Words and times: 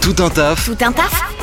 Tout 0.00 0.14
un 0.22 0.30
taf, 0.30 0.66
Tout 0.66 0.84
un 0.84 0.92
taf 0.92 1.34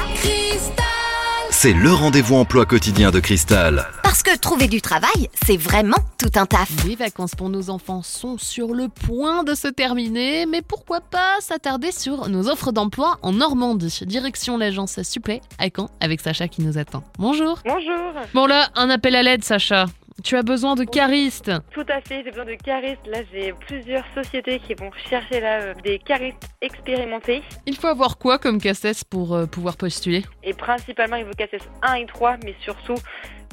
c'est 1.61 1.73
le 1.73 1.93
rendez-vous 1.93 2.37
emploi 2.37 2.65
quotidien 2.65 3.11
de 3.11 3.19
Cristal. 3.19 3.85
Parce 4.01 4.23
que 4.23 4.35
trouver 4.35 4.67
du 4.67 4.81
travail, 4.81 5.29
c'est 5.45 5.57
vraiment 5.57 5.97
tout 6.17 6.31
un 6.33 6.47
taf. 6.47 6.69
Les 6.87 6.95
vacances 6.95 7.35
pour 7.35 7.49
nos 7.49 7.69
enfants 7.69 8.01
sont 8.01 8.39
sur 8.39 8.73
le 8.73 8.87
point 8.87 9.43
de 9.43 9.53
se 9.53 9.67
terminer, 9.67 10.47
mais 10.47 10.63
pourquoi 10.63 11.01
pas 11.01 11.35
s'attarder 11.39 11.91
sur 11.91 12.29
nos 12.29 12.49
offres 12.49 12.71
d'emploi 12.71 13.19
en 13.21 13.33
Normandie. 13.33 13.99
Direction 14.07 14.57
l'agence 14.57 15.03
Supplé 15.03 15.41
à 15.59 15.67
Caen 15.69 15.91
avec 15.99 16.21
Sacha 16.21 16.47
qui 16.47 16.63
nous 16.63 16.79
attend. 16.79 17.03
Bonjour. 17.19 17.59
Bonjour. 17.63 18.13
Bon 18.33 18.47
là, 18.47 18.69
un 18.73 18.89
appel 18.89 19.15
à 19.15 19.21
l'aide 19.21 19.43
Sacha. 19.43 19.85
Tu 20.23 20.35
as 20.35 20.43
besoin 20.43 20.75
de 20.75 20.83
caristes. 20.83 21.51
Tout 21.71 21.85
à 21.87 22.01
fait, 22.01 22.23
j'ai 22.23 22.29
besoin 22.29 22.45
de 22.45 22.55
caristes. 22.55 23.07
Là, 23.07 23.19
j'ai 23.31 23.53
plusieurs 23.67 24.05
sociétés 24.13 24.59
qui 24.59 24.75
vont 24.75 24.91
chercher 25.09 25.39
là, 25.39 25.61
euh, 25.61 25.73
des 25.83 25.99
caristes 25.99 26.47
expérimentés. 26.61 27.41
Il 27.65 27.75
faut 27.75 27.87
avoir 27.87 28.17
quoi 28.17 28.37
comme 28.37 28.61
cassesse 28.61 29.03
pour 29.03 29.33
euh, 29.33 29.45
pouvoir 29.45 29.77
postuler? 29.77 30.23
Et 30.43 30.53
principalement, 30.53 31.15
il 31.15 31.25
faut 31.25 31.31
CACES 31.31 31.67
1 31.81 31.93
et 31.95 32.05
3, 32.05 32.37
mais 32.43 32.55
surtout 32.61 32.95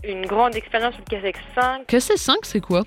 une 0.04 0.26
grande 0.26 0.54
expérience 0.56 0.94
sur 0.94 1.04
le 1.10 1.20
CACES 1.20 1.38
5. 1.54 1.86
Cassesse 1.86 2.22
5, 2.22 2.36
c'est 2.42 2.60
quoi? 2.60 2.82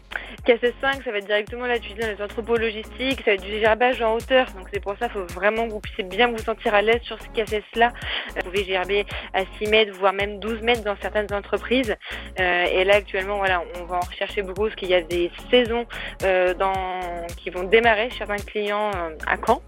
CACES 0.46 0.74
5, 0.82 1.04
ça 1.04 1.12
va 1.12 1.18
être 1.18 1.28
directement 1.28 1.66
là, 1.66 1.78
utiliser 1.78 2.02
dans 2.02 2.18
les 2.18 2.22
entrepôts 2.24 2.58
logistiques, 2.58 3.20
ça 3.20 3.32
va 3.32 3.34
être 3.34 3.44
du 3.44 3.60
gerbage 3.60 4.02
en 4.02 4.16
hauteur. 4.16 4.48
Donc 4.52 4.68
c'est 4.74 4.80
pour 4.80 4.98
ça 4.98 5.08
qu'il 5.08 5.20
faut 5.20 5.26
vraiment 5.28 5.68
que 5.68 5.74
vous 5.74 5.80
puissiez 5.80 6.04
bien 6.04 6.28
vous 6.28 6.38
sentir 6.38 6.74
à 6.74 6.82
l'aise 6.82 7.02
sur 7.04 7.18
ce. 7.20 7.28
Euh, 7.32 7.90
Vous 8.36 8.44
pouvez 8.44 8.64
gerber 8.64 9.06
à 9.34 9.42
6 9.60 9.70
mètres, 9.70 9.94
voire 9.98 10.14
même 10.14 10.40
12 10.40 10.62
mètres 10.62 10.84
dans 10.84 10.96
certaines 11.02 11.32
entreprises. 11.34 11.96
Euh, 12.40 12.66
et 12.66 12.84
là, 12.84 12.96
actuellement, 12.96 13.38
voilà, 13.38 13.64
on 13.80 13.86
va 13.86 13.98
en 13.98 14.02
rechercher 14.02 14.42
beaucoup 14.42 14.64
parce 14.64 14.76
qu'il 14.76 14.90
y 14.90 14.94
a 14.94 15.02
des 15.02 15.32
saisons 15.50 15.86
euh, 16.24 16.54
dans... 16.54 17.26
qui 17.38 17.50
vont 17.50 17.64
démarrer 17.64 18.10
chez 18.10 18.20
certains 18.20 18.38
clients 18.38 18.92
euh, 18.96 19.16
à 19.28 19.38
Caen. 19.38 19.62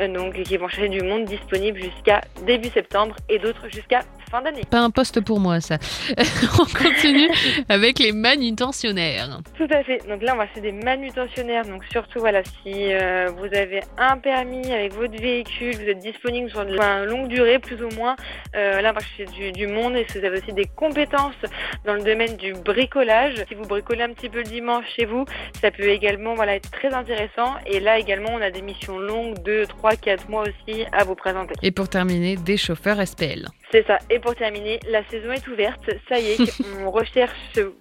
Euh, 0.00 0.08
donc 0.08 0.34
qui 0.42 0.56
vont 0.56 0.68
chercher 0.68 0.88
du 0.88 1.02
monde 1.02 1.24
disponible 1.24 1.78
jusqu'à 1.80 2.20
début 2.46 2.68
septembre 2.68 3.16
et 3.28 3.38
d'autres 3.38 3.68
jusqu'à 3.68 4.00
fin 4.30 4.42
d'année. 4.42 4.62
Pas 4.70 4.80
un 4.80 4.90
poste 4.90 5.20
pour 5.20 5.40
moi 5.40 5.60
ça. 5.60 5.78
On 6.58 6.64
continue 6.64 7.28
avec 7.68 7.98
les 7.98 8.12
manutentionnaires. 8.12 9.40
Tout 9.56 9.68
à 9.70 9.82
fait. 9.82 9.98
Donc 10.08 10.22
là, 10.22 10.34
on 10.34 10.38
va 10.38 10.46
faire 10.46 10.62
des 10.62 10.72
manutentionnaires. 10.72 11.64
Donc 11.64 11.84
surtout, 11.90 12.20
voilà, 12.20 12.42
si 12.44 12.92
euh, 12.92 13.30
vous 13.36 13.46
avez 13.56 13.80
un 13.98 14.16
permis 14.18 14.72
avec 14.72 14.94
votre 14.94 15.20
véhicule, 15.20 15.74
vous 15.76 15.88
êtes 15.88 15.98
disponible 15.98 16.50
sur 16.50 16.64
de 16.64 16.74
la 16.74 17.04
longue 17.04 17.28
durée, 17.28 17.58
plus 17.58 17.82
ou 17.82 17.88
moins. 17.96 18.16
Euh, 18.54 18.80
là, 18.80 18.90
on 18.90 18.94
va 18.94 19.00
chercher 19.00 19.26
du, 19.32 19.52
du 19.52 19.66
monde. 19.66 19.96
Et 19.96 20.06
si 20.08 20.18
vous 20.18 20.24
avez 20.24 20.38
aussi 20.38 20.52
des 20.52 20.66
compétences 20.66 21.34
dans 21.84 21.94
le 21.94 22.02
domaine 22.02 22.36
du 22.36 22.52
bricolage, 22.52 23.34
si 23.48 23.54
vous 23.54 23.66
bricolez 23.66 24.02
un 24.02 24.12
petit 24.12 24.28
peu 24.28 24.38
le 24.38 24.44
dimanche 24.44 24.84
chez 24.96 25.04
vous, 25.04 25.24
ça 25.60 25.70
peut 25.70 25.88
également, 25.88 26.34
voilà, 26.34 26.56
être 26.56 26.70
très 26.70 26.92
intéressant. 26.92 27.54
Et 27.66 27.80
là 27.80 27.98
également, 27.98 28.30
on 28.32 28.40
a 28.40 28.50
des 28.50 28.62
missions 28.62 28.98
longues, 28.98 29.38
2, 29.44 29.66
3, 29.66 29.96
4 29.96 30.28
mois 30.28 30.42
aussi 30.42 30.84
à 30.92 31.04
vous 31.04 31.14
présenter. 31.14 31.54
Et 31.62 31.70
pour 31.70 31.88
terminer, 31.88 32.36
des 32.36 32.56
chauffeurs 32.56 33.06
SPL. 33.06 33.46
C'est 33.72 33.86
ça. 33.86 33.98
Et 34.10 34.18
pour 34.18 34.34
terminer, 34.34 34.80
la 34.88 35.04
saison 35.08 35.32
est 35.32 35.46
ouverte. 35.48 35.90
Ça 36.08 36.18
y 36.18 36.32
est, 36.32 36.62
on 36.84 36.90
recherche 36.90 37.30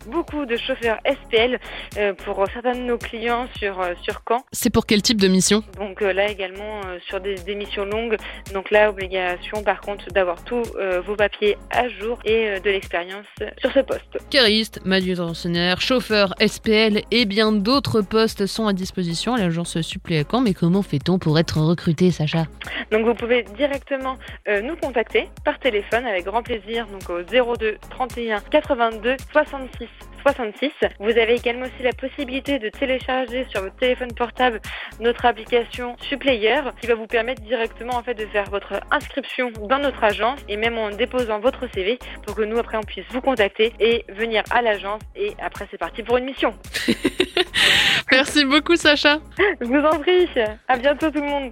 beaucoup 0.08 0.46
de 0.46 0.56
chauffeurs 0.58 1.00
SPL 1.06 1.60
euh, 1.98 2.14
pour 2.14 2.46
certains 2.54 2.74
de 2.74 2.82
nos 2.82 2.98
clients 2.98 3.48
sur, 3.58 3.80
euh, 3.82 3.94
sur 4.04 4.22
Caen. 4.28 4.44
C'est 4.52 4.70
pour 4.70 4.86
quel 4.86 5.02
type 5.02 5.20
de 5.20 5.28
mission? 5.28 5.64
Donc 5.78 6.02
euh, 6.02 6.14
là 6.14 6.30
également 6.30 6.82
sur 7.08 7.20
des, 7.20 7.36
des 7.36 7.56
missions 7.56 7.86
longues. 7.86 8.18
Donc 8.54 8.72
là, 8.72 8.90
obligation 8.90 9.64
par 9.64 9.82
contre 9.82 10.08
d'avoir 10.12 10.44
tous 10.44 10.64
euh, 10.78 11.02
vos 11.02 11.16
papiers 11.16 11.58
à 11.72 11.88
jour 11.90 12.20
et 12.26 12.50
euh, 12.50 12.60
de 12.60 12.70
l'expérience 12.70 13.26
sur 13.60 13.72
ce 13.72 13.80
poste. 13.80 14.18
Cariste, 14.30 14.82
manutentionnaire, 14.86 15.82
chauffeur, 15.82 16.34
SPL 16.46 17.02
et 17.12 17.26
bien 17.26 17.52
d'autres 17.52 18.02
postes 18.02 18.46
sont 18.46 18.68
à 18.68 18.74
disposition 18.74 19.34
à 19.34 19.40
l'agence 19.40 19.80
Supplé 19.82 20.20
à 20.20 20.24
Caen. 20.30 20.42
Mais 20.42 20.54
comment 20.54 20.82
fait-on 20.82 21.20
pour 21.20 21.40
être 21.40 21.60
recruté, 21.60 22.12
Sacha? 22.12 22.46
Donc 22.92 23.06
vous 23.06 23.14
pouvez 23.14 23.44
directement 23.58 24.18
euh, 24.48 24.62
nous 24.62 24.76
contacter 24.76 25.30
par 25.46 25.60
téléphone 25.80 26.06
avec 26.06 26.26
grand 26.26 26.44
plaisir 26.44 26.86
donc 26.88 27.10
au 27.10 27.22
02 27.22 27.78
31 27.90 28.42
82 28.52 29.16
66 29.32 29.88
66. 30.24 30.72
Vous 31.00 31.12
avez 31.12 31.36
également 31.36 31.66
aussi 31.66 31.82
la 31.82 31.94
possibilité 31.94 32.60
de 32.60 32.68
télécharger 32.68 33.46
sur 33.50 33.62
votre 33.62 33.78
téléphone 33.78 34.12
portable 34.12 34.60
notre 35.00 35.26
application 35.26 35.96
Supplayer 36.02 36.60
qui 36.82 36.88
va 36.88 36.96
vous 36.96 37.08
permettre 37.08 37.42
directement 37.44 37.94
en 37.94 38.04
fait 38.04 38.16
de 38.16 38.26
faire 38.26 38.50
votre 38.50 38.82
inscription 38.92 39.52
dans 39.70 39.80
notre 39.80 40.04
agence 40.04 40.40
et 40.50 40.58
même 40.58 40.78
en 40.78 40.90
déposant 40.90 41.40
votre 41.40 41.72
CV 41.74 41.98
pour 42.26 42.36
que 42.36 42.42
nous 42.42 42.58
après 42.58 42.78
on 42.78 42.84
puisse 42.84 43.06
vous 43.12 43.22
contacter 43.22 43.72
et 43.80 44.04
venir 44.10 44.44
à 44.52 44.62
l'agence 44.62 45.02
et 45.16 45.34
après 45.42 45.68
c'est 45.72 45.78
parti 45.78 46.04
pour 46.04 46.18
une 46.18 46.26
mission. 46.26 46.54
Merci 48.12 48.46
beaucoup, 48.46 48.76
Sacha. 48.76 49.20
Je 49.62 49.66
vous 49.66 49.86
en 49.86 50.00
prie. 50.00 50.28
À 50.68 50.78
bientôt 50.78 51.10
tout 51.10 51.22
le 51.22 51.28
monde. 51.28 51.52